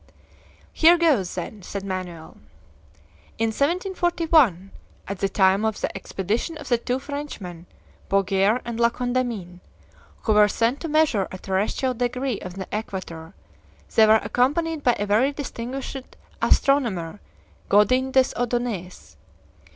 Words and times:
"Here 0.73 0.97
goes, 0.97 1.35
then," 1.35 1.61
said 1.61 1.85
Manoel. 1.85 2.37
"In 3.37 3.49
1741, 3.49 4.71
at 5.07 5.19
the 5.19 5.29
time 5.29 5.63
of 5.63 5.79
the 5.79 5.95
expedition 5.95 6.57
of 6.57 6.69
the 6.69 6.79
two 6.79 6.97
Frenchmen, 6.97 7.67
Bouguer 8.09 8.61
and 8.65 8.79
La 8.79 8.89
Condamine, 8.89 9.59
who 10.23 10.33
were 10.33 10.47
sent 10.47 10.79
to 10.79 10.87
measure 10.89 11.27
a 11.31 11.37
terrestrial 11.37 11.93
degree 11.93 12.39
on 12.41 12.53
the 12.53 12.67
equator, 12.75 13.35
they 13.93 14.07
were 14.07 14.19
accompanied 14.23 14.81
by 14.81 14.93
a 14.97 15.05
very 15.05 15.31
distinguished 15.31 16.15
astronomer, 16.41 17.19
Godin 17.69 18.09
des 18.09 18.33
Odonais. 18.35 19.17